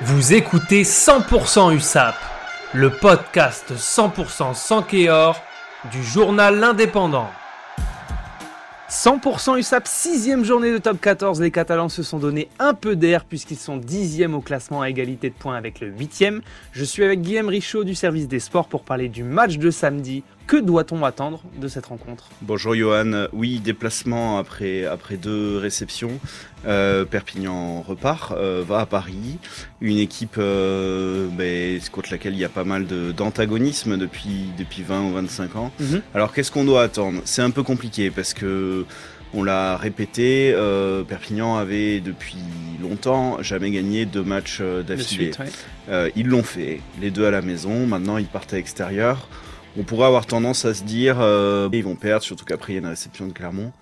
[0.00, 2.16] Vous écoutez 100% USAP,
[2.72, 5.40] le podcast 100% sans Kéor
[5.92, 7.30] du journal L'Indépendant.
[8.92, 11.40] 100% USAP, sixième journée de top 14.
[11.40, 15.30] Les Catalans se sont donné un peu d'air puisqu'ils sont dixièmes au classement à égalité
[15.30, 16.42] de points avec le huitième.
[16.72, 20.24] Je suis avec Guillaume Richaud du service des sports pour parler du match de samedi.
[20.46, 22.28] Que doit-on attendre de cette rencontre?
[22.42, 23.28] Bonjour Johan.
[23.32, 24.86] Oui, déplacement après,
[25.16, 26.20] deux réceptions.
[26.66, 29.38] Euh, Perpignan repart, euh, va à Paris.
[29.80, 31.28] Une équipe euh,
[31.90, 32.86] contre laquelle il y a pas mal
[33.16, 35.72] d'antagonisme depuis, depuis 20 ou 25 ans.
[35.80, 36.02] Mhm.
[36.14, 37.20] Alors qu'est-ce qu'on doit attendre?
[37.24, 38.84] C'est un peu compliqué parce que
[39.34, 42.36] on l'a répété, euh, Perpignan avait depuis
[42.82, 45.30] longtemps jamais gagné deux matchs euh, d'affilée.
[45.38, 45.46] ouais.
[45.88, 47.86] Euh, ils l'ont fait, les deux à la maison.
[47.86, 49.28] Maintenant, ils partent à l'extérieur.
[49.78, 52.78] On pourrait avoir tendance à se dire, euh, ils vont perdre, surtout qu'après il y
[52.78, 53.72] a une réception de Clermont.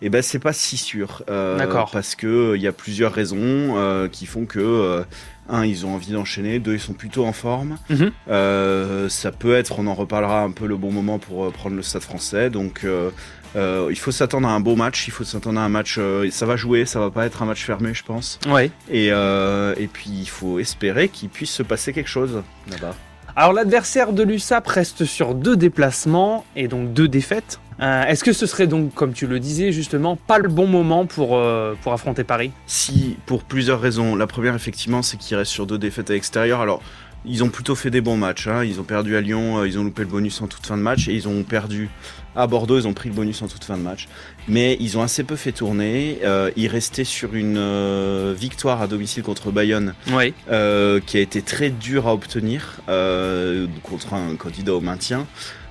[0.00, 1.90] Et ben c'est pas si sûr, euh, D'accord.
[1.92, 3.38] parce que euh, il y a plusieurs raisons
[3.76, 5.02] euh, qui font que euh,
[5.48, 7.78] un, ils ont envie d'enchaîner, deux, ils sont plutôt en forme.
[7.90, 8.12] Mhm.
[8.30, 11.74] Euh, ça peut être, on en reparlera un peu le bon moment pour euh, prendre
[11.74, 12.48] le Stade Français.
[12.48, 13.10] Donc euh,
[13.56, 15.96] euh, il faut s'attendre à un beau match, il faut s'attendre à un match.
[15.98, 18.38] euh, ça va jouer, ça va pas être un match fermé, je pense.
[18.48, 18.70] Ouais.
[18.90, 22.94] Et, euh, et puis il faut espérer qu'il puisse se passer quelque chose là-bas.
[23.34, 27.58] Alors l'adversaire de l'USAP reste sur deux déplacements et donc deux défaites.
[27.80, 31.06] Euh, Est-ce que ce serait donc, comme tu le disais justement, pas le bon moment
[31.06, 32.50] pour, euh, pour affronter Paris?
[32.66, 34.16] Si, pour plusieurs raisons.
[34.16, 36.60] La première, effectivement, c'est qu'ils restent sur deux défaites à l'extérieur.
[36.60, 36.82] Alors,
[37.24, 38.46] ils ont plutôt fait des bons matchs.
[38.48, 38.64] hein.
[38.64, 40.82] Ils ont perdu à Lyon, euh, ils ont loupé le bonus en toute fin de
[40.82, 41.88] match, et ils ont perdu
[42.36, 44.08] à Bordeaux, ils ont pris le bonus en toute fin de match.
[44.48, 46.18] Mais ils ont assez peu fait tourner.
[46.24, 50.32] Euh, ils restaient sur une euh, victoire à domicile contre Bayonne, Oui.
[50.50, 55.26] euh, qui a été très dure à obtenir euh, contre un candidat au maintien.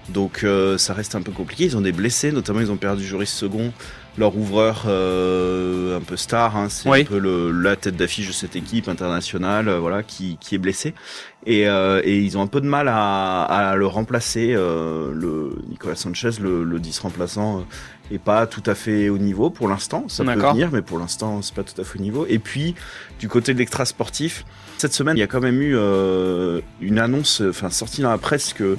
[0.10, 1.66] Donc euh, ça reste un peu compliqué.
[1.66, 3.74] Ils ont des blessés, notamment ils ont perdu Joris Second,
[4.18, 6.56] leur ouvreur euh, un peu star.
[6.56, 6.68] hein.
[6.70, 7.02] c'est Oui.
[7.02, 10.60] un peu le, la tête d'affiche de cette équipe internationale, euh, voilà, qui, qui est
[10.60, 10.94] blessé.
[11.46, 14.54] Et, euh, et ils ont un peu de mal à, à le remplacer.
[14.56, 17.66] euh, le Nicolas Sanchez, le, le 10 remplaçant,
[18.12, 20.06] est pas tout à fait au niveau pour l'instant.
[20.08, 22.26] Ça peut venir, mais pour l'instant c'est pas tout à fait au niveau.
[22.30, 22.76] Et puis
[23.20, 24.46] du côté de l'extra sportif,
[24.78, 28.18] cette semaine il y a quand même eu euh, une annonce, enfin sortie dans la
[28.18, 28.78] presse que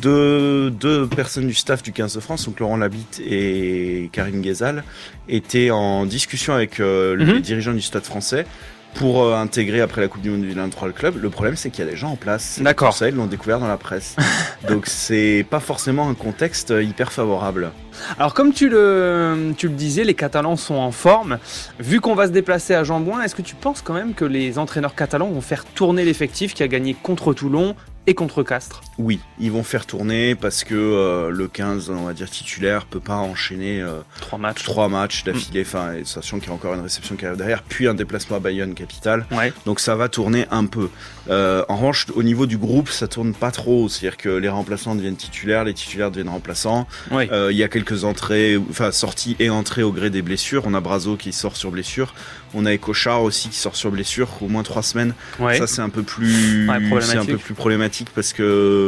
[0.00, 4.84] deux, deux personnes du staff du 15 de France, donc Laurent Labitte et Karine Ghezal,
[5.28, 7.26] étaient en discussion avec euh, Mhm.
[7.34, 8.46] les dirigeants du stade français
[8.94, 11.20] pour euh, intégrer après la Coupe du Monde 2023 le club.
[11.20, 12.60] Le problème, c'est qu'il y a des gens en place.
[12.62, 12.92] D'accord.
[12.94, 14.14] Ça, ils l'ont découvert dans la presse.
[14.68, 17.72] donc c'est pas forcément un contexte euh, hyper favorable.
[18.18, 21.38] Alors comme tu le, tu le disais, les Catalans sont en forme.
[21.80, 24.58] Vu qu'on va se déplacer à Jambouin, est-ce que tu penses quand même que les
[24.58, 27.74] entraîneurs catalans vont faire tourner l'effectif qui a gagné contre Toulon
[28.06, 28.80] et contre Castres?
[28.98, 33.00] Oui, ils vont faire tourner parce que euh, le 15, on va dire titulaire, peut
[33.00, 34.62] pas enchaîner euh, Trois matchs.
[34.62, 37.62] trois matchs d'affilée, enfin, et sachant qu'il y a encore une réception qui arrive derrière,
[37.62, 39.26] puis un déplacement à Bayonne capitale.
[39.32, 39.52] Ouais.
[39.66, 40.90] Donc ça va tourner un peu.
[41.28, 43.88] Euh, en revanche, au niveau du groupe, ça tourne pas trop.
[43.88, 46.86] C'est-à-dire que les remplaçants deviennent titulaires, les titulaires deviennent remplaçants.
[47.10, 47.28] Ouais.
[47.32, 50.62] Euh, Il y a quelques entrées, enfin sorties et entrées au gré des blessures.
[50.66, 52.14] On a Brazo qui sort sur blessure.
[52.56, 55.14] On a Ecochard aussi qui sort sur blessure, au moins trois semaines.
[55.40, 55.58] Ouais.
[55.58, 58.83] Ça c'est un peu plus, Ouais, c'est un peu plus problématique parce que,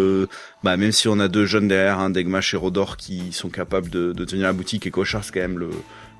[0.63, 3.91] bah même si on a deux jeunes derrière, hein, Degmash et Rodor qui sont capables
[3.91, 5.71] de, de tenir la boutique, et Cochard c'est quand même le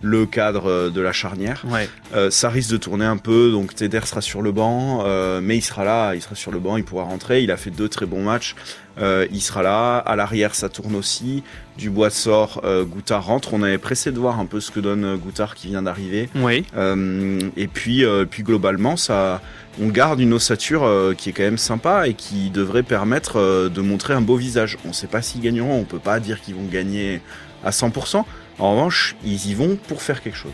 [0.03, 1.65] le cadre euh, de la charnière.
[1.67, 1.89] Ouais.
[2.15, 5.57] Euh, ça risque de tourner un peu, donc Teder sera sur le banc, euh, mais
[5.57, 7.43] il sera là, il sera sur le banc, il pourra rentrer.
[7.43, 8.55] Il a fait deux très bons matchs,
[8.99, 9.99] euh, il sera là.
[9.99, 11.43] À l'arrière, ça tourne aussi.
[11.77, 13.53] Dubois sort, euh, Goutard rentre.
[13.53, 16.29] On avait pressé de voir un peu ce que donne euh, Goutard qui vient d'arriver.
[16.37, 16.65] Oui.
[16.77, 19.43] Euh, et puis, euh, puis globalement, ça,
[19.81, 24.15] on garde une ossature qui est quand même sympa et qui devrait permettre de montrer
[24.15, 24.79] un beau visage.
[24.87, 27.21] On ne sait pas s'ils gagneront, on peut pas dire qu'ils vont gagner
[27.63, 28.25] à 100%.
[28.59, 30.53] En revanche, ils y vont pour faire quelque chose.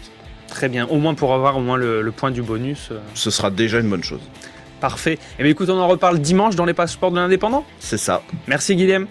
[0.49, 0.87] Très bien.
[0.87, 2.89] Au moins pour avoir au moins le, le point du bonus.
[2.91, 4.21] euh, Ce sera déjà une bonne chose.
[4.81, 5.19] Parfait.
[5.39, 7.65] Et bien écoute, on en reparle dimanche dans les passeports de l'indépendant.
[7.79, 8.23] C'est ça.
[8.49, 9.07] Merci Guillaume.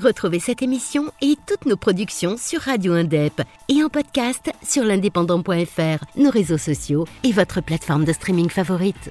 [0.00, 6.04] Retrouvez cette émission et toutes nos productions sur Radio Indep et en podcast sur l'indépendant.fr,
[6.16, 9.10] nos réseaux sociaux et votre plateforme de streaming favorite.